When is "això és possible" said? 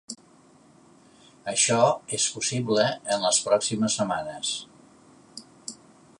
1.53-2.89